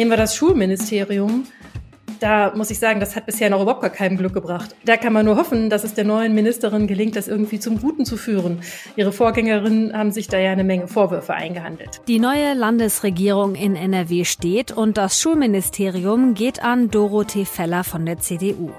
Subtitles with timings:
[0.00, 1.44] Nehmen wir das Schulministerium
[2.20, 4.76] da muss ich sagen, das hat bisher noch überhaupt gar keinem Glück gebracht.
[4.84, 8.04] Da kann man nur hoffen, dass es der neuen Ministerin gelingt, das irgendwie zum Guten
[8.04, 8.60] zu führen.
[8.96, 12.02] Ihre Vorgängerinnen haben sich da ja eine Menge Vorwürfe eingehandelt.
[12.08, 18.18] Die neue Landesregierung in NRW steht und das Schulministerium geht an Dorothee Feller von der
[18.18, 18.70] CDU.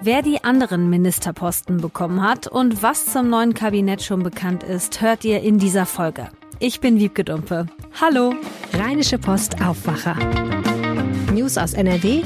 [0.00, 5.24] Wer die anderen Ministerposten bekommen hat und was zum neuen Kabinett schon bekannt ist, hört
[5.24, 6.30] ihr in dieser Folge.
[6.58, 7.66] Ich bin Wiebke Dumpe.
[8.00, 8.34] Hallo.
[8.72, 10.16] Rheinische Post Aufwacher.
[11.48, 12.20] News aus NRW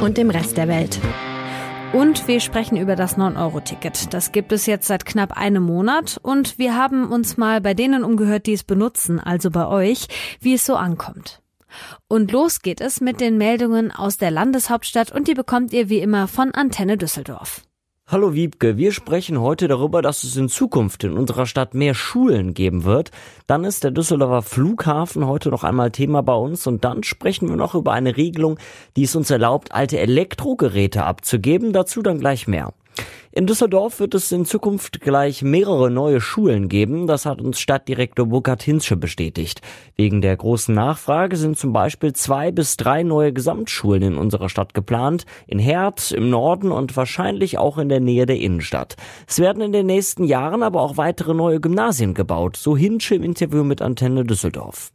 [0.00, 1.00] und dem Rest der Welt.
[1.92, 4.14] Und wir sprechen über das 9-Euro-Ticket.
[4.14, 8.04] Das gibt es jetzt seit knapp einem Monat und wir haben uns mal bei denen
[8.04, 10.06] umgehört, die es benutzen, also bei euch,
[10.38, 11.42] wie es so ankommt.
[12.06, 15.98] Und los geht es mit den Meldungen aus der Landeshauptstadt und die bekommt ihr wie
[15.98, 17.62] immer von Antenne Düsseldorf.
[18.12, 22.54] Hallo Wiebke, wir sprechen heute darüber, dass es in Zukunft in unserer Stadt mehr Schulen
[22.54, 23.12] geben wird.
[23.46, 27.54] Dann ist der Düsseldorfer Flughafen heute noch einmal Thema bei uns und dann sprechen wir
[27.54, 28.58] noch über eine Regelung,
[28.96, 31.72] die es uns erlaubt, alte Elektrogeräte abzugeben.
[31.72, 32.72] Dazu dann gleich mehr.
[33.32, 37.06] In Düsseldorf wird es in Zukunft gleich mehrere neue Schulen geben.
[37.06, 39.60] Das hat uns Stadtdirektor Burkhard Hinsche bestätigt.
[39.94, 44.74] Wegen der großen Nachfrage sind zum Beispiel zwei bis drei neue Gesamtschulen in unserer Stadt
[44.74, 45.26] geplant.
[45.46, 48.96] In Herd, im Norden und wahrscheinlich auch in der Nähe der Innenstadt.
[49.28, 52.56] Es werden in den nächsten Jahren aber auch weitere neue Gymnasien gebaut.
[52.56, 54.92] So Hinsche im Interview mit Antenne Düsseldorf.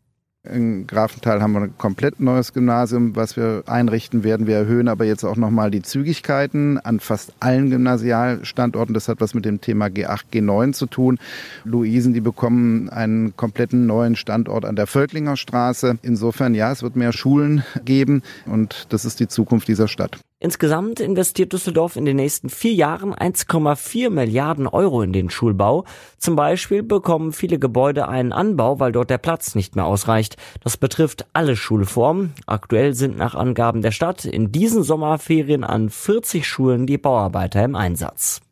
[0.52, 4.48] In Grafenthal haben wir ein komplett neues Gymnasium, was wir einrichten werden.
[4.48, 8.94] Wir erhöhen aber jetzt auch nochmal die Zügigkeiten an fast allen Gymnasialstandorten.
[8.94, 11.20] Das hat was mit dem Thema G8, G9 zu tun.
[11.64, 15.98] Luisen, die bekommen einen kompletten neuen Standort an der Völklinger Straße.
[16.02, 20.20] Insofern, ja, es wird mehr Schulen geben und das ist die Zukunft dieser Stadt.
[20.46, 25.86] Insgesamt investiert Düsseldorf in den nächsten vier Jahren 1,4 Milliarden Euro in den Schulbau.
[26.20, 30.38] Zum Beispiel bekommen viele Gebäude einen Anbau, weil dort der Platz nicht mehr ausreicht.
[30.64, 32.36] Das betrifft alle Schulformen.
[32.46, 37.76] Aktuell sind nach Angaben der Stadt in diesen Sommerferien an 40 Schulen die Bauarbeiter im
[37.76, 38.45] Einsatz.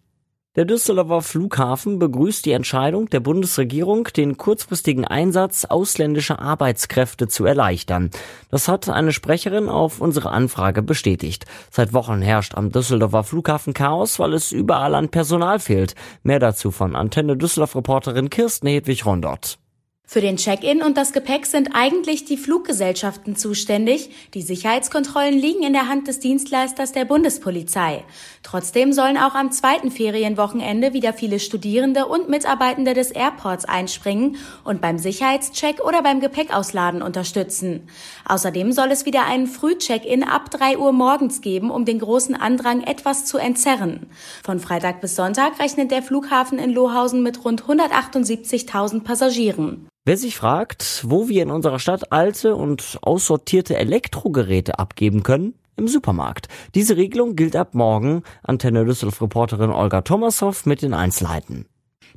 [0.56, 8.12] Der Düsseldorfer Flughafen begrüßt die Entscheidung der Bundesregierung, den kurzfristigen Einsatz ausländischer Arbeitskräfte zu erleichtern.
[8.52, 11.46] Das hat eine Sprecherin auf unsere Anfrage bestätigt.
[11.72, 15.96] Seit Wochen herrscht am Düsseldorfer Flughafen Chaos, weil es überall an Personal fehlt.
[16.22, 19.58] Mehr dazu von Antenne Düsseldorf Reporterin Kirsten Hedwig Rondort.
[20.14, 24.12] Für den Check-in und das Gepäck sind eigentlich die Fluggesellschaften zuständig.
[24.36, 28.04] Die Sicherheitskontrollen liegen in der Hand des Dienstleisters der Bundespolizei.
[28.44, 34.82] Trotzdem sollen auch am zweiten Ferienwochenende wieder viele Studierende und Mitarbeitende des Airports einspringen und
[34.82, 37.88] beim Sicherheitscheck oder beim Gepäckausladen unterstützen.
[38.26, 42.84] Außerdem soll es wieder einen Früh-Check-in ab drei Uhr morgens geben, um den großen Andrang
[42.84, 44.12] etwas zu entzerren.
[44.44, 49.88] Von Freitag bis Sonntag rechnet der Flughafen in Lohausen mit rund 178.000 Passagieren.
[50.06, 55.88] Wer sich fragt, wo wir in unserer Stadt alte und aussortierte Elektrogeräte abgeben können, im
[55.88, 56.50] Supermarkt.
[56.76, 58.24] Diese Regelung gilt ab morgen.
[58.44, 61.68] Antenne Düsseldorf Reporterin Olga Thomashoff mit den Einzelheiten.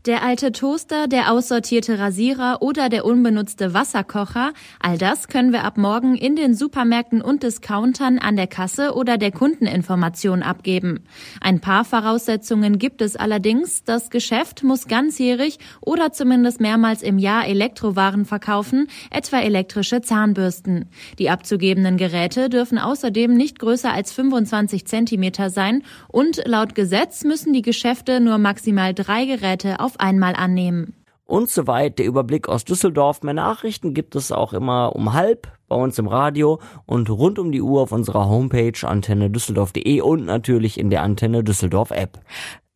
[0.04, 5.78] Der alte Toaster, der aussortierte Rasierer oder der unbenutzte Wasserkocher, all das können wir ab
[5.78, 11.04] morgen in den Supermärkten und Discountern an der Kasse oder der Kundeninformation abgeben.
[11.40, 13.82] Ein paar Voraussetzungen gibt es allerdings.
[13.82, 20.84] Das Geschäft muss ganzjährig oder zumindest mehrmals im Jahr Elektrowaren verkaufen, etwa elektrische Zahnbürsten.
[21.18, 27.52] Die abzugebenden Geräte dürfen außerdem nicht größer als 25 Zentimeter sein und laut Gesetz müssen
[27.52, 30.94] die Geschäfte nur maximal drei Geräte auf einmal annehmen.
[31.24, 33.22] Und soweit der Überblick aus Düsseldorf.
[33.22, 37.50] Mehr Nachrichten gibt es auch immer um halb bei uns im Radio und rund um
[37.50, 42.20] die Uhr auf unserer Homepage antenne düsseldorf.de und natürlich in der Antenne Düsseldorf App.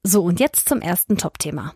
[0.02, 1.74] So, und jetzt zum ersten Top-Thema.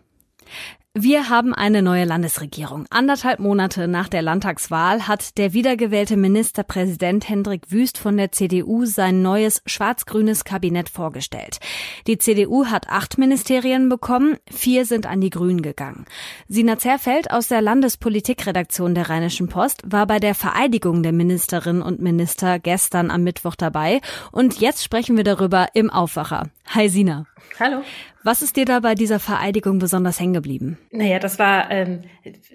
[0.97, 2.85] Wir haben eine neue Landesregierung.
[2.89, 9.21] Anderthalb Monate nach der Landtagswahl hat der wiedergewählte Ministerpräsident Hendrik Wüst von der CDU sein
[9.21, 11.59] neues schwarz-grünes Kabinett vorgestellt.
[12.07, 16.05] Die CDU hat acht Ministerien bekommen, vier sind an die Grünen gegangen.
[16.47, 21.99] Sina Zerfeld aus der Landespolitikredaktion der Rheinischen Post war bei der Vereidigung der Ministerinnen und
[21.99, 23.99] Minister gestern am Mittwoch dabei
[24.31, 26.51] und jetzt sprechen wir darüber im Aufwacher.
[26.67, 27.25] Hi Sina.
[27.59, 27.83] Hallo.
[28.25, 30.79] Was ist dir da bei dieser Vereidigung besonders hängen geblieben?
[30.89, 32.01] Naja, das war ähm,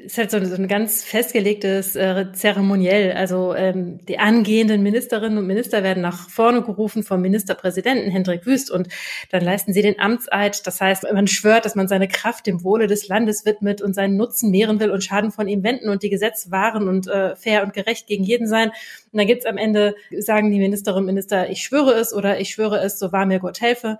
[0.04, 3.12] ist halt so, so ein ganz festgelegtes äh, Zeremoniell.
[3.12, 8.68] Also ähm, die angehenden Ministerinnen und Minister werden nach vorne gerufen vom Ministerpräsidenten Hendrik Wüst
[8.68, 8.88] und
[9.30, 10.66] dann leisten sie den Amtseid.
[10.66, 14.16] Das heißt, man schwört, dass man seine Kraft dem Wohle des Landes widmet und seinen
[14.16, 17.62] Nutzen mehren will und Schaden von ihm wenden und die Gesetze wahren und äh, fair
[17.62, 18.70] und gerecht gegen jeden sein.
[19.12, 22.50] Und dann gibt's am Ende, sagen die Ministerinnen und Minister, ich schwöre es oder ich
[22.50, 23.99] schwöre es, so wahr mir Gott helfe.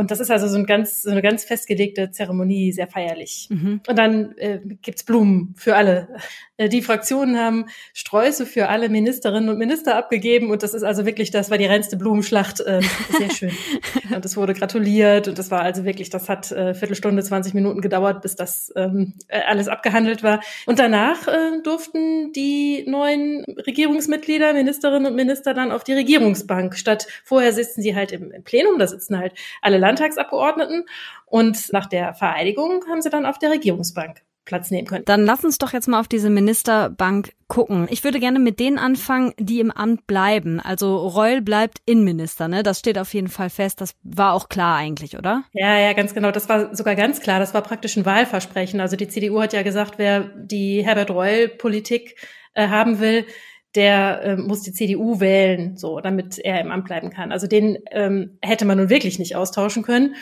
[0.00, 3.48] Und das ist also so, ein ganz, so eine ganz festgelegte Zeremonie, sehr feierlich.
[3.50, 3.82] Mhm.
[3.86, 6.08] Und dann äh, gibt's Blumen für alle.
[6.56, 11.04] Äh, die Fraktionen haben Sträuße für alle Ministerinnen und Minister abgegeben und das ist also
[11.04, 12.60] wirklich, das war die reinste Blumenschlacht.
[12.60, 12.80] Äh,
[13.18, 13.52] sehr schön.
[14.14, 17.82] und es wurde gratuliert und das war also wirklich, das hat äh, Viertelstunde, 20 Minuten
[17.82, 20.40] gedauert, bis das ähm, äh, alles abgehandelt war.
[20.64, 26.76] Und danach äh, durften die neuen Regierungsmitglieder, Ministerinnen und Minister dann auf die Regierungsbank.
[26.76, 30.84] Statt vorher sitzen sie halt im, im Plenum, da sitzen halt alle Landtagsabgeordneten
[31.26, 35.04] und nach der Vereidigung haben sie dann auf der Regierungsbank Platz nehmen können.
[35.04, 37.86] Dann lass uns doch jetzt mal auf diese Ministerbank gucken.
[37.90, 40.60] Ich würde gerne mit denen anfangen, die im Amt bleiben.
[40.60, 42.62] Also Reul bleibt Innenminister, ne?
[42.62, 43.80] Das steht auf jeden Fall fest.
[43.80, 45.44] Das war auch klar eigentlich, oder?
[45.52, 46.32] Ja, ja, ganz genau.
[46.32, 47.38] Das war sogar ganz klar.
[47.38, 48.80] Das war praktisch ein Wahlversprechen.
[48.80, 52.16] Also die CDU hat ja gesagt, wer die Herbert Reul-Politik
[52.54, 53.26] äh, haben will,
[53.74, 57.32] der äh, muss die CDU wählen, so, damit er im Amt bleiben kann.
[57.32, 60.16] Also den ähm, hätte man nun wirklich nicht austauschen können.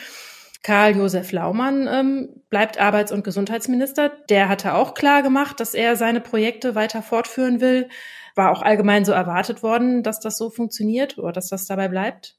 [0.61, 4.11] Karl-Josef Laumann ähm, bleibt Arbeits- und Gesundheitsminister.
[4.29, 7.87] Der hatte auch klar gemacht, dass er seine Projekte weiter fortführen will.
[8.35, 12.37] War auch allgemein so erwartet worden, dass das so funktioniert oder dass das dabei bleibt.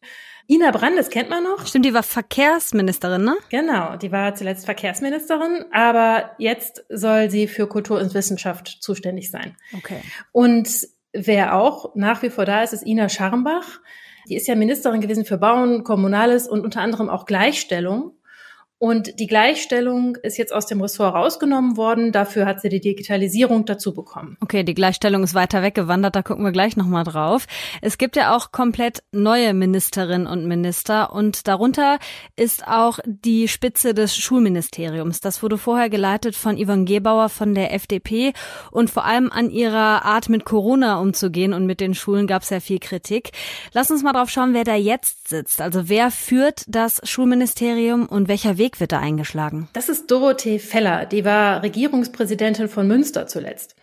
[0.51, 1.67] Ina Brandes kennt man noch.
[1.67, 3.37] Stimmt, die war Verkehrsministerin, ne?
[3.51, 9.57] Genau, die war zuletzt Verkehrsministerin, aber jetzt soll sie für Kultur und Wissenschaft zuständig sein.
[9.77, 10.01] Okay.
[10.33, 13.81] Und wer auch nach wie vor da ist, ist Ina Scharmbach.
[14.29, 18.13] Die ist ja Ministerin gewesen für Bauen, Kommunales und unter anderem auch Gleichstellung.
[18.83, 22.13] Und die Gleichstellung ist jetzt aus dem Ressort rausgenommen worden.
[22.13, 24.39] Dafür hat sie die Digitalisierung dazu bekommen.
[24.41, 26.17] Okay, die Gleichstellung ist weiter weggewandert.
[26.17, 27.47] Da gucken wir gleich nochmal drauf.
[27.83, 31.13] Es gibt ja auch komplett neue Ministerinnen und Minister.
[31.13, 31.99] Und darunter
[32.37, 35.21] ist auch die Spitze des Schulministeriums.
[35.21, 38.33] Das wurde vorher geleitet von Yvonne Gebauer von der FDP.
[38.71, 42.49] Und vor allem an ihrer Art, mit Corona umzugehen und mit den Schulen gab es
[42.49, 43.33] ja viel Kritik.
[43.75, 45.61] Lass uns mal drauf schauen, wer da jetzt sitzt.
[45.61, 49.69] Also wer führt das Schulministerium und welcher Weg Weg wird da eingeschlagen?
[49.73, 51.05] Das ist Dorothee Feller.
[51.07, 53.75] Die war Regierungspräsidentin von Münster zuletzt.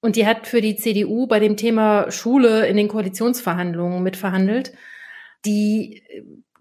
[0.00, 4.72] Und die hat für die CDU bei dem Thema Schule in den Koalitionsverhandlungen mitverhandelt.
[5.44, 6.02] Die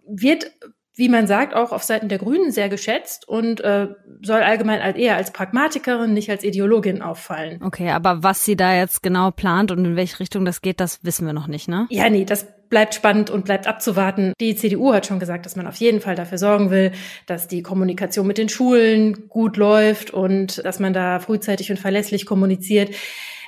[0.08, 0.52] wird,
[0.96, 3.90] wie man sagt, auch auf Seiten der Grünen sehr geschätzt und äh,
[4.22, 7.62] soll allgemein eher als Pragmatikerin, nicht als Ideologin auffallen.
[7.62, 11.04] Okay, aber was sie da jetzt genau plant und in welche Richtung das geht, das
[11.04, 11.86] wissen wir noch nicht, ne?
[11.90, 14.34] Ja, nee, das bleibt spannend und bleibt abzuwarten.
[14.40, 16.92] Die CDU hat schon gesagt, dass man auf jeden Fall dafür sorgen will,
[17.28, 22.26] dass die Kommunikation mit den Schulen gut läuft und dass man da frühzeitig und verlässlich
[22.26, 22.96] kommuniziert.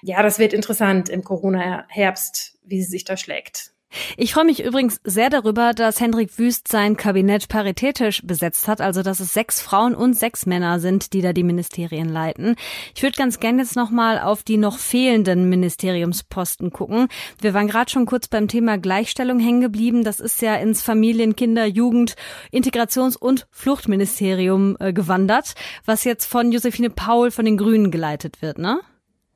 [0.04, 3.72] Ja, das wird interessant im Corona-Herbst, wie sie sich da schlägt.
[4.18, 9.02] Ich freue mich übrigens sehr darüber, dass Hendrik Wüst sein Kabinett paritätisch besetzt hat, also
[9.02, 12.56] dass es sechs Frauen und sechs Männer sind, die da die Ministerien leiten.
[12.96, 17.08] Ich würde ganz gerne jetzt nochmal auf die noch fehlenden Ministeriumsposten gucken.
[17.42, 20.04] Wir waren gerade schon kurz beim Thema Gleichstellung hängen geblieben.
[20.04, 22.16] Das ist ja ins Familien-, Kinder-, Jugend-,
[22.52, 25.56] Integrations- und Fluchtministerium äh, gewandert,
[25.86, 28.80] was jetzt von Josephine Paul von den Grünen geleitet wird, ne?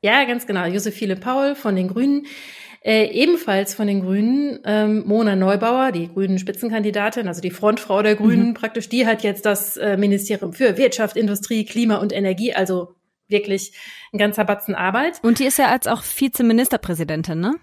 [0.02, 0.64] Ja, ganz genau.
[0.64, 2.26] Josephine Paul von den Grünen.
[2.82, 8.16] Äh, ebenfalls von den Grünen ähm, Mona Neubauer, die grünen Spitzenkandidatin, also die Frontfrau der
[8.16, 8.54] Grünen mhm.
[8.54, 12.94] praktisch, die hat jetzt das äh, Ministerium für Wirtschaft, Industrie, Klima und Energie, also
[13.28, 13.74] wirklich
[14.12, 15.20] ein ganzer Batzen Arbeit.
[15.22, 17.56] Und die ist ja als auch Vizeministerpräsidentin, ne?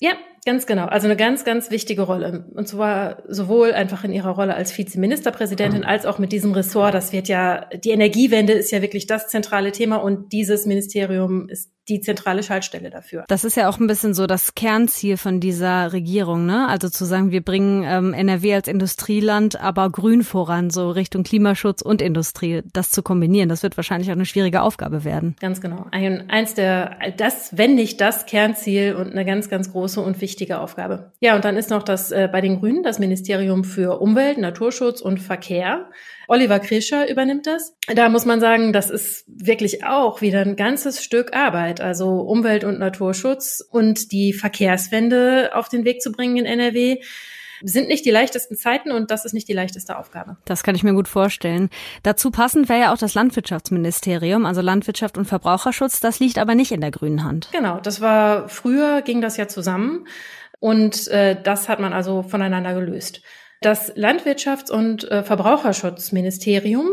[0.00, 0.14] Ja,
[0.44, 0.86] ganz genau.
[0.86, 2.46] Also eine ganz, ganz wichtige Rolle.
[2.54, 6.92] Und zwar sowohl einfach in ihrer Rolle als Vizeministerpräsidentin als auch mit diesem Ressort.
[6.92, 11.70] Das wird ja, die Energiewende ist ja wirklich das zentrale Thema und dieses Ministerium ist
[11.88, 13.24] die zentrale Schaltstelle dafür.
[13.28, 16.68] Das ist ja auch ein bisschen so das Kernziel von dieser Regierung, ne?
[16.68, 21.82] Also zu sagen, wir bringen ähm, NRW als Industrieland, aber grün voran, so Richtung Klimaschutz
[21.82, 22.62] und Industrie.
[22.72, 25.34] Das zu kombinieren, das wird wahrscheinlich auch eine schwierige Aufgabe werden.
[25.40, 25.86] Ganz genau.
[25.90, 30.60] Ein, eins der, das, wenn nicht das Kernziel und eine ganz, ganz große und wichtige
[30.60, 31.12] Aufgabe.
[31.20, 35.00] Ja, und dann ist noch das äh, bei den Grünen das Ministerium für Umwelt, Naturschutz
[35.00, 35.90] und Verkehr.
[36.28, 37.74] Oliver Krischer übernimmt das.
[37.94, 41.80] Da muss man sagen, das ist wirklich auch wieder ein ganzes Stück Arbeit.
[41.80, 47.00] Also Umwelt- und Naturschutz und die Verkehrswende auf den Weg zu bringen in NRW
[47.64, 50.36] sind nicht die leichtesten Zeiten und das ist nicht die leichteste Aufgabe.
[50.44, 51.70] Das kann ich mir gut vorstellen.
[52.02, 56.00] Dazu passend wäre ja auch das Landwirtschaftsministerium, also Landwirtschaft und Verbraucherschutz.
[56.00, 57.48] Das liegt aber nicht in der grünen Hand.
[57.52, 60.06] Genau, das war früher ging das ja zusammen
[60.58, 63.22] und äh, das hat man also voneinander gelöst.
[63.62, 66.88] Das Landwirtschafts- und äh, Verbraucherschutzministerium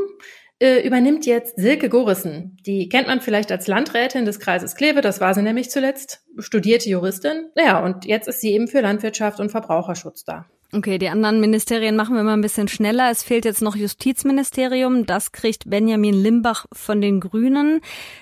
[0.59, 2.57] äh, übernimmt jetzt Silke Gorissen.
[2.65, 6.89] Die kennt man vielleicht als Landrätin des Kreises Kleve, das war sie nämlich zuletzt, studierte
[6.89, 7.49] Juristin.
[7.55, 10.45] Ja, und jetzt ist sie eben für Landwirtschaft und Verbraucherschutz da.
[10.71, 13.09] Okay, die anderen Ministerien machen wir mal ein bisschen schneller.
[13.09, 15.07] Es fehlt jetzt noch Justizministerium.
[15.07, 17.81] Das kriegt Benjamin Limbach von den Grünen.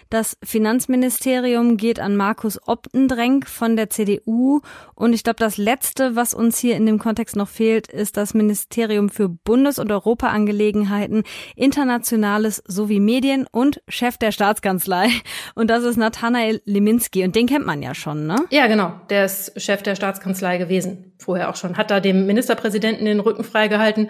[0.09, 4.61] Das Finanzministerium geht an Markus Optendrenk von der CDU.
[4.95, 8.33] Und ich glaube, das Letzte, was uns hier in dem Kontext noch fehlt, ist das
[8.33, 11.23] Ministerium für Bundes- und Europaangelegenheiten,
[11.55, 15.09] Internationales sowie Medien und Chef der Staatskanzlei.
[15.55, 17.23] Und das ist Nathanael Leminski.
[17.23, 18.37] Und den kennt man ja schon, ne?
[18.49, 18.93] Ja, genau.
[19.09, 21.13] Der ist Chef der Staatskanzlei gewesen.
[21.19, 21.77] Vorher auch schon.
[21.77, 24.09] Hat da dem Ministerpräsidenten den Rücken freigehalten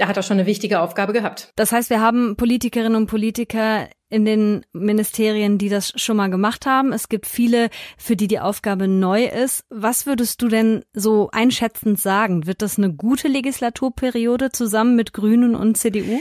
[0.00, 1.52] da hat er schon eine wichtige Aufgabe gehabt.
[1.56, 6.66] Das heißt, wir haben Politikerinnen und Politiker in den Ministerien, die das schon mal gemacht
[6.66, 6.92] haben.
[6.92, 9.64] Es gibt viele, für die die Aufgabe neu ist.
[9.70, 12.46] Was würdest du denn so einschätzend sagen?
[12.46, 16.20] Wird das eine gute Legislaturperiode zusammen mit Grünen und CDU?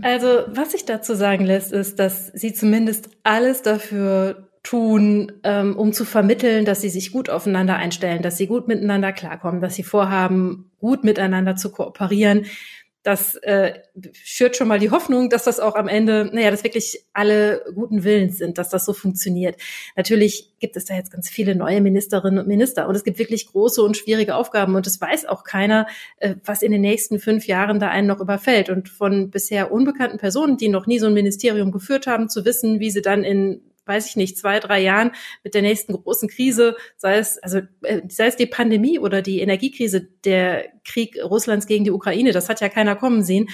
[0.00, 5.92] Also, was sich dazu sagen lässt, ist, dass sie zumindest alles dafür tun, ähm, um
[5.92, 9.82] zu vermitteln, dass sie sich gut aufeinander einstellen, dass sie gut miteinander klarkommen, dass sie
[9.82, 12.46] vorhaben, gut miteinander zu kooperieren
[13.02, 13.80] das äh,
[14.12, 18.04] schürt schon mal die Hoffnung, dass das auch am Ende, naja, dass wirklich alle guten
[18.04, 19.56] Willens sind, dass das so funktioniert.
[19.96, 23.48] Natürlich gibt es da jetzt ganz viele neue Ministerinnen und Minister und es gibt wirklich
[23.48, 27.46] große und schwierige Aufgaben und es weiß auch keiner, äh, was in den nächsten fünf
[27.46, 28.70] Jahren da einen noch überfällt.
[28.70, 32.78] Und von bisher unbekannten Personen, die noch nie so ein Ministerium geführt haben, zu wissen,
[32.78, 35.12] wie sie dann in weiß ich nicht, zwei, drei Jahren
[35.44, 39.40] mit der nächsten großen Krise, sei es, also, äh, sei es die Pandemie oder die
[39.40, 43.48] Energiekrise, der Krieg Russlands gegen die Ukraine, das hat ja keiner kommen sehen.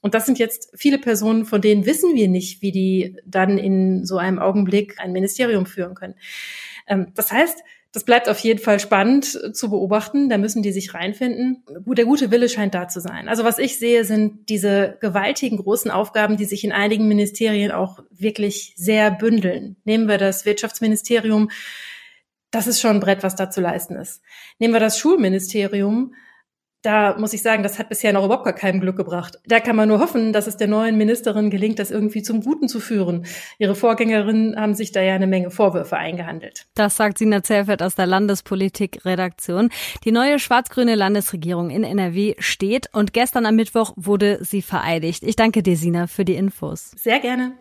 [0.00, 4.04] Und das sind jetzt viele Personen, von denen wissen wir nicht, wie die dann in
[4.04, 6.14] so einem Augenblick ein Ministerium führen können.
[6.88, 10.30] Ähm, das heißt, das bleibt auf jeden Fall spannend zu beobachten.
[10.30, 11.62] Da müssen die sich reinfinden.
[11.86, 13.28] Der gute Wille scheint da zu sein.
[13.28, 17.98] Also was ich sehe, sind diese gewaltigen großen Aufgaben, die sich in einigen Ministerien auch
[18.10, 19.76] wirklich sehr bündeln.
[19.84, 21.50] Nehmen wir das Wirtschaftsministerium.
[22.50, 24.22] Das ist schon ein Brett, was da zu leisten ist.
[24.58, 26.14] Nehmen wir das Schulministerium
[26.82, 29.38] da muss ich sagen, das hat bisher noch überhaupt gar keinem Glück gebracht.
[29.46, 32.68] Da kann man nur hoffen, dass es der neuen Ministerin gelingt, das irgendwie zum Guten
[32.68, 33.24] zu führen.
[33.58, 36.66] Ihre Vorgängerinnen haben sich da ja eine Menge Vorwürfe eingehandelt.
[36.74, 39.70] Das sagt Sina Zerfeld aus der Landespolitik-Redaktion.
[40.04, 45.22] Die neue schwarz-grüne Landesregierung in NRW steht und gestern am Mittwoch wurde sie vereidigt.
[45.22, 46.90] Ich danke dir, Sina, für die Infos.
[46.96, 47.52] Sehr gerne.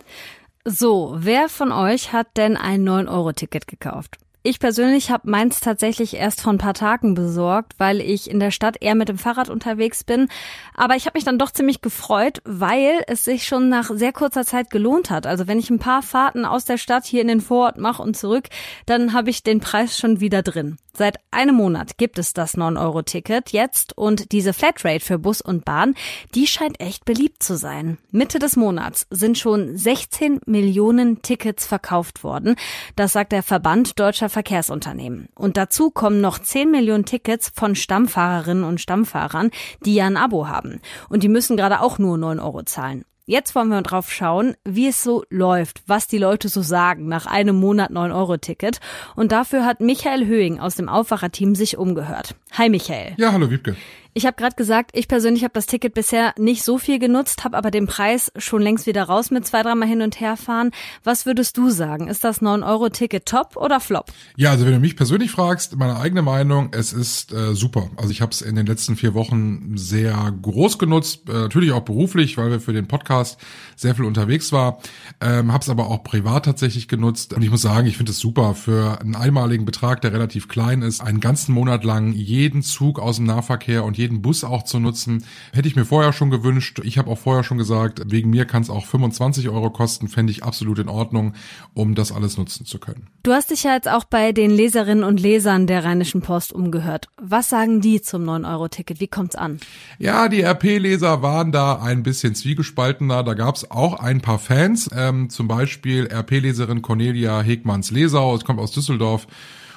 [0.66, 4.18] So, wer von euch hat denn ein 9-Euro-Ticket gekauft?
[4.44, 8.50] Ich persönlich habe meins tatsächlich erst vor ein paar Tagen besorgt, weil ich in der
[8.50, 10.30] Stadt eher mit dem Fahrrad unterwegs bin.
[10.74, 14.44] Aber ich habe mich dann doch ziemlich gefreut, weil es sich schon nach sehr kurzer
[14.44, 15.28] Zeit gelohnt hat.
[15.28, 18.18] Also wenn ich ein paar Fahrten aus der Stadt hier in den Vorort mache und
[18.18, 18.46] zurück,
[18.88, 20.78] dann habe ich den Preis schon wieder drin.
[20.94, 25.96] Seit einem Monat gibt es das 9-Euro-Ticket jetzt und diese Flatrate für Bus und Bahn,
[26.36, 27.98] die scheint echt beliebt zu sein.
[28.12, 32.56] Mitte des Monats sind schon 16 Millionen Tickets verkauft worden.
[32.96, 35.30] Das sagt der Verband Deutscher Verkehrsunternehmen.
[35.36, 39.52] Und dazu kommen noch 10 Millionen Tickets von Stammfahrerinnen und Stammfahrern,
[39.86, 40.82] die ja ein Abo haben.
[41.10, 43.06] Und die müssen gerade auch nur 9 Euro zahlen.
[43.26, 47.28] Jetzt wollen wir drauf schauen, wie es so läuft, was die Leute so sagen nach
[47.28, 48.80] einem Monat 9-Euro-Ticket.
[49.16, 52.36] Und dafür hat Michael Höhing aus dem Aufwacherteam sich umgehört.
[52.54, 53.14] Hi Michael.
[53.18, 53.76] Ja, hallo Wiebke.
[54.14, 57.58] Ich habe gerade gesagt, ich persönlich habe das Ticket bisher nicht so viel genutzt, habe
[57.58, 60.72] aber den Preis schon längst wieder raus mit zwei, dreimal hin und her fahren.
[61.06, 62.10] Was würdest du sagen?
[62.10, 64.12] Ist das 9-Euro-Ticket top oder flop?
[64.36, 67.90] Ja, also wenn du mich persönlich fragst, meine eigene Meinung, es ist äh, super.
[67.96, 71.84] Also ich habe es in den letzten vier Wochen sehr groß genutzt, äh, natürlich auch
[71.84, 73.40] beruflich, weil wir für den Podcast
[73.78, 74.80] sehr viel unterwegs war.
[75.22, 77.34] Ähm, habe es aber auch privat tatsächlich genutzt.
[77.34, 80.82] Und ich muss sagen, ich finde es super für einen einmaligen Betrag, der relativ klein
[80.82, 84.80] ist, einen ganzen Monat lang jeden Zug aus dem Nahverkehr und jeden Bus auch zu
[84.80, 85.24] nutzen.
[85.54, 86.82] Hätte ich mir vorher schon gewünscht.
[86.84, 90.32] Ich habe auch vorher schon gesagt, wegen mir kann es auch 25 Euro kosten, fände
[90.32, 91.34] ich absolut in Ordnung,
[91.74, 93.08] um das alles nutzen zu können.
[93.24, 97.08] Du hast dich ja jetzt auch bei den Leserinnen und Lesern der Rheinischen Post umgehört.
[97.22, 99.00] Was sagen die zum 9-Euro-Ticket?
[99.00, 99.60] Wie kommt's an?
[100.00, 103.24] Ja, die RP-Leser waren da ein bisschen zwiegespaltener.
[103.24, 108.60] Da gab es auch ein paar Fans, ähm, zum Beispiel RP-Leserin Cornelia Hegmanns-Lesau, es kommt
[108.60, 109.28] aus Düsseldorf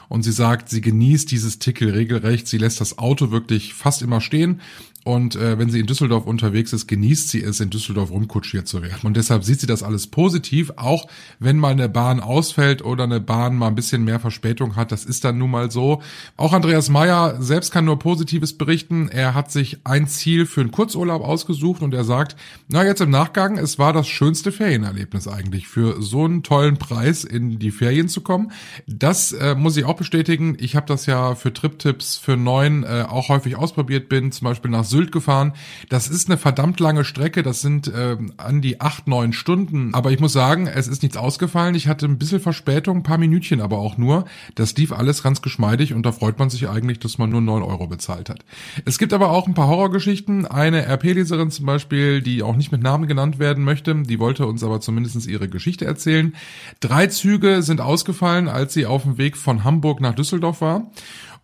[0.09, 2.47] und sie sagt, sie genießt dieses Ticket regelrecht.
[2.47, 4.61] Sie lässt das Auto wirklich fast immer stehen
[5.05, 8.83] und äh, wenn sie in Düsseldorf unterwegs ist, genießt sie es, in Düsseldorf rumkutschiert zu
[8.83, 9.01] werden.
[9.03, 11.07] Und deshalb sieht sie das alles positiv, auch
[11.39, 14.93] wenn mal eine Bahn ausfällt oder eine Bahn mal ein bisschen mehr Verspätung hat.
[14.93, 16.01] Das ist dann nun mal so.
[16.39, 19.09] Auch Andreas Meyer selbst kann nur Positives berichten.
[19.11, 22.37] Er hat sich ein Ziel für einen Kurzurlaub ausgesucht und er sagt,
[22.69, 27.25] na jetzt im Nachgang, es war das schönste Ferienerlebnis eigentlich, für so einen tollen Preis
[27.25, 28.53] in die Ferien zu kommen.
[28.87, 30.57] Das äh, muss ich auch bestätigen.
[30.59, 34.71] Ich habe das ja für Trip-Tipps für neun äh, auch häufig ausprobiert, bin zum Beispiel
[34.71, 35.55] nach Sylt gefahren.
[35.89, 39.93] Das ist eine verdammt lange Strecke, das sind äh, an die acht, neun Stunden.
[39.93, 41.75] Aber ich muss sagen, es ist nichts ausgefallen.
[41.75, 44.25] Ich hatte ein bisschen Verspätung, ein paar Minütchen aber auch nur.
[44.55, 47.65] Das lief alles ganz geschmeidig und da freut man sich eigentlich, dass man nur neun
[47.65, 48.45] Euro bezahlt hat.
[48.85, 50.47] Es gibt aber auch ein paar Horrorgeschichten.
[50.47, 54.63] Eine RP-Leserin zum Beispiel, die auch nicht mit Namen genannt werden möchte, die wollte uns
[54.63, 56.35] aber zumindest ihre Geschichte erzählen.
[56.79, 60.87] Drei Züge sind ausgefallen, als sie auf dem Weg von Hamburg nach Düsseldorf war.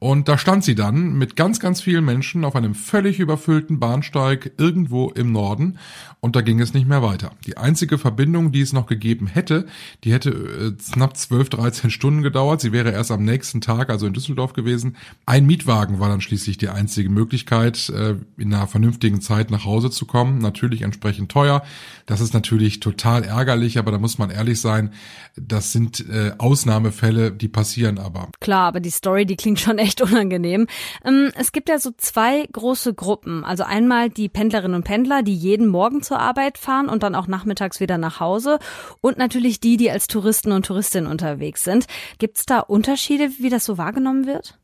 [0.00, 4.52] Und da stand sie dann mit ganz, ganz vielen Menschen auf einem völlig überfüllten Bahnsteig
[4.57, 5.78] irgendwo im Norden
[6.21, 7.33] und da ging es nicht mehr weiter.
[7.47, 9.66] Die einzige Verbindung, die es noch gegeben hätte,
[10.04, 12.61] die hätte äh, knapp 12, 13 Stunden gedauert.
[12.61, 14.97] Sie wäre erst am nächsten Tag, also in Düsseldorf gewesen.
[15.25, 19.90] Ein Mietwagen war dann schließlich die einzige Möglichkeit, äh, in einer vernünftigen Zeit nach Hause
[19.90, 20.38] zu kommen.
[20.38, 21.62] Natürlich entsprechend teuer.
[22.04, 24.92] Das ist natürlich total ärgerlich, aber da muss man ehrlich sein,
[25.37, 28.28] das sind äh, Ausnahmefälle, die passieren aber.
[28.40, 30.66] Klar, aber die Story, die klingt schon echt unangenehm.
[31.04, 33.44] Ähm, es gibt ja so zwei große Gruppen.
[33.44, 37.26] Also einmal die Pendlerinnen und Pendler, die jeden Morgen zur Arbeit fahren und dann auch
[37.26, 38.59] nachmittags wieder nach Hause.
[39.00, 41.87] Und natürlich die, die als Touristen und Touristinnen unterwegs sind.
[42.18, 44.59] Gibt es da Unterschiede, wie das so wahrgenommen wird?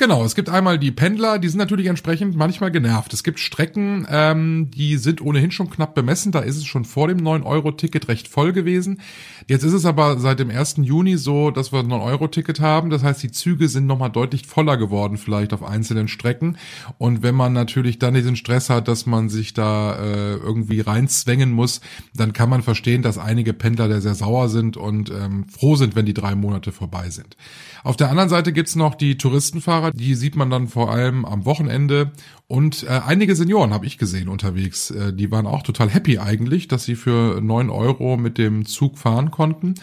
[0.00, 3.12] Genau, es gibt einmal die Pendler, die sind natürlich entsprechend manchmal genervt.
[3.12, 6.30] Es gibt Strecken, ähm, die sind ohnehin schon knapp bemessen.
[6.30, 9.00] Da ist es schon vor dem 9-Euro-Ticket recht voll gewesen.
[9.48, 10.76] Jetzt ist es aber seit dem 1.
[10.82, 12.90] Juni so, dass wir ein 9-Euro-Ticket haben.
[12.90, 16.58] Das heißt, die Züge sind nochmal deutlich voller geworden, vielleicht auf einzelnen Strecken.
[16.98, 21.50] Und wenn man natürlich dann diesen Stress hat, dass man sich da äh, irgendwie reinzwängen
[21.50, 21.80] muss,
[22.14, 25.96] dann kann man verstehen, dass einige Pendler da sehr sauer sind und ähm, froh sind,
[25.96, 27.36] wenn die drei Monate vorbei sind.
[27.82, 31.44] Auf der anderen Seite gibt's noch die Touristenfahrer, die sieht man dann vor allem am
[31.44, 32.12] Wochenende
[32.50, 34.90] und äh, einige Senioren habe ich gesehen unterwegs.
[34.90, 38.96] Äh, die waren auch total happy eigentlich, dass sie für neun Euro mit dem Zug
[38.96, 39.74] fahren konnten.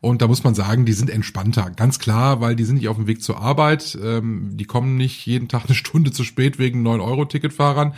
[0.00, 1.70] Und da muss man sagen, die sind entspannter.
[1.76, 3.98] Ganz klar, weil die sind nicht auf dem Weg zur Arbeit.
[4.02, 7.92] Ähm, die kommen nicht jeden Tag eine Stunde zu spät wegen neun Euro Ticketfahrern.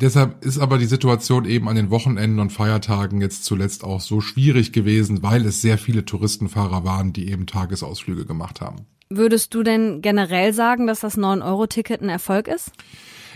[0.00, 4.20] Deshalb ist aber die Situation eben an den Wochenenden und Feiertagen jetzt zuletzt auch so
[4.20, 8.86] schwierig gewesen, weil es sehr viele Touristenfahrer waren, die eben Tagesausflüge gemacht haben.
[9.10, 12.72] Würdest du denn generell sagen, dass das 9-Euro-Ticket ein Erfolg ist?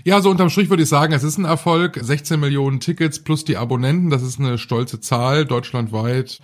[0.04, 1.98] Ja, so unterm Strich würde ich sagen, es ist ein Erfolg.
[2.00, 6.40] 16 Millionen Tickets plus die Abonnenten, das ist eine stolze Zahl deutschlandweit.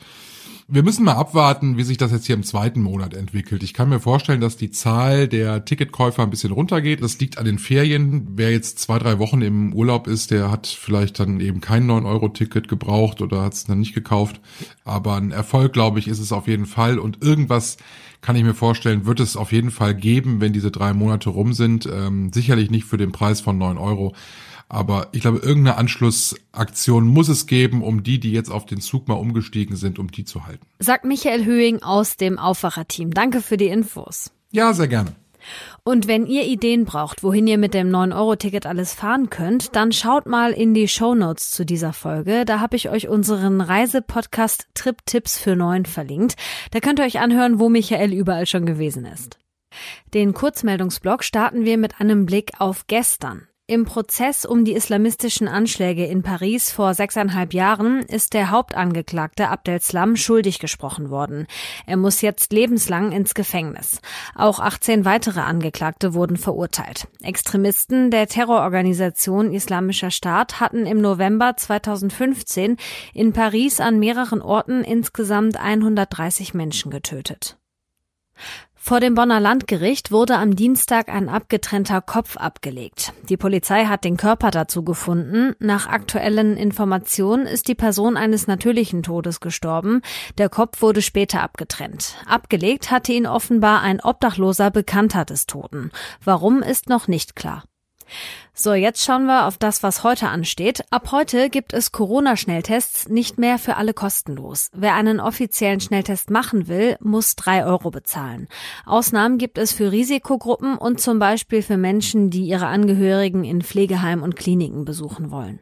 [0.70, 3.62] Wir müssen mal abwarten, wie sich das jetzt hier im zweiten Monat entwickelt.
[3.62, 7.02] Ich kann mir vorstellen, dass die Zahl der Ticketkäufer ein bisschen runtergeht.
[7.02, 8.28] Das liegt an den Ferien.
[8.36, 12.68] Wer jetzt zwei, drei Wochen im Urlaub ist, der hat vielleicht dann eben kein 9-Euro-Ticket
[12.68, 14.42] gebraucht oder hat es dann nicht gekauft.
[14.84, 16.98] Aber ein Erfolg, glaube ich, ist es auf jeden Fall.
[16.98, 17.78] Und irgendwas
[18.20, 21.54] kann ich mir vorstellen, wird es auf jeden Fall geben, wenn diese drei Monate rum
[21.54, 21.88] sind.
[21.90, 24.14] Ähm, sicherlich nicht für den Preis von neun Euro.
[24.68, 29.08] Aber ich glaube, irgendeine Anschlussaktion muss es geben, um die, die jetzt auf den Zug
[29.08, 30.66] mal umgestiegen sind, um die zu halten.
[30.78, 33.12] Sagt Michael Höhing aus dem Aufwacherteam.
[33.12, 34.30] Danke für die Infos.
[34.50, 35.14] Ja, sehr gerne.
[35.82, 40.26] Und wenn ihr Ideen braucht, wohin ihr mit dem 9-Euro-Ticket alles fahren könnt, dann schaut
[40.26, 42.44] mal in die Show Notes zu dieser Folge.
[42.44, 46.34] Da habe ich euch unseren Reisepodcast Trip Tipps für 9 verlinkt.
[46.72, 49.38] Da könnt ihr euch anhören, wo Michael überall schon gewesen ist.
[50.12, 53.48] Den Kurzmeldungsblock starten wir mit einem Blick auf gestern.
[53.70, 59.78] Im Prozess um die islamistischen Anschläge in Paris vor sechseinhalb Jahren ist der Hauptangeklagte Abdel
[60.16, 61.46] schuldig gesprochen worden.
[61.84, 64.00] Er muss jetzt lebenslang ins Gefängnis.
[64.34, 67.08] Auch 18 weitere Angeklagte wurden verurteilt.
[67.20, 72.78] Extremisten der Terrororganisation Islamischer Staat hatten im November 2015
[73.12, 77.58] in Paris an mehreren Orten insgesamt 130 Menschen getötet.
[78.80, 83.12] Vor dem Bonner Landgericht wurde am Dienstag ein abgetrennter Kopf abgelegt.
[83.28, 85.54] Die Polizei hat den Körper dazu gefunden.
[85.58, 90.00] Nach aktuellen Informationen ist die Person eines natürlichen Todes gestorben.
[90.38, 92.14] Der Kopf wurde später abgetrennt.
[92.26, 95.90] Abgelegt hatte ihn offenbar ein obdachloser Bekannter des Toten.
[96.24, 97.64] Warum ist noch nicht klar.
[98.54, 100.82] So, jetzt schauen wir auf das, was heute ansteht.
[100.90, 104.70] Ab heute gibt es Corona-Schnelltests nicht mehr für alle kostenlos.
[104.72, 108.48] Wer einen offiziellen Schnelltest machen will, muss drei Euro bezahlen.
[108.84, 114.24] Ausnahmen gibt es für Risikogruppen und zum Beispiel für Menschen, die ihre Angehörigen in Pflegeheimen
[114.24, 115.60] und Kliniken besuchen wollen.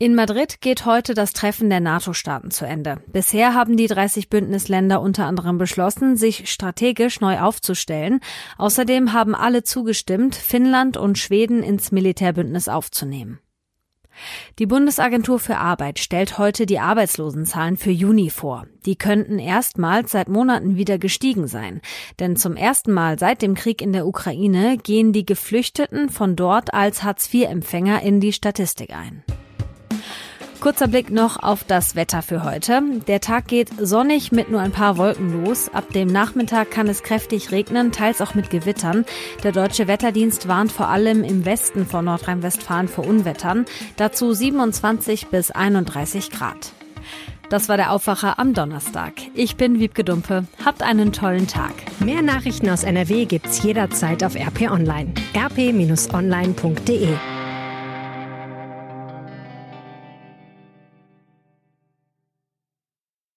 [0.00, 3.02] In Madrid geht heute das Treffen der NATO-Staaten zu Ende.
[3.08, 8.20] Bisher haben die 30 Bündnisländer unter anderem beschlossen, sich strategisch neu aufzustellen.
[8.58, 13.40] Außerdem haben alle zugestimmt, Finnland und Schweden ins Militärbündnis aufzunehmen.
[14.60, 18.68] Die Bundesagentur für Arbeit stellt heute die Arbeitslosenzahlen für Juni vor.
[18.86, 21.80] Die könnten erstmals seit Monaten wieder gestiegen sein.
[22.20, 26.72] Denn zum ersten Mal seit dem Krieg in der Ukraine gehen die Geflüchteten von dort
[26.72, 29.24] als Hartz-IV-Empfänger in die Statistik ein.
[30.60, 32.82] Kurzer Blick noch auf das Wetter für heute.
[33.06, 35.68] Der Tag geht sonnig mit nur ein paar Wolken los.
[35.72, 39.04] Ab dem Nachmittag kann es kräftig regnen, teils auch mit Gewittern.
[39.44, 43.66] Der deutsche Wetterdienst warnt vor allem im Westen von Nordrhein-Westfalen vor Unwettern.
[43.96, 46.72] Dazu 27 bis 31 Grad.
[47.50, 49.12] Das war der Aufwacher am Donnerstag.
[49.34, 50.44] Ich bin Wiebke Dumpe.
[50.64, 51.72] Habt einen tollen Tag.
[52.00, 55.14] Mehr Nachrichten aus NRW gibt's jederzeit auf RP Online.
[55.34, 57.16] rp-online.de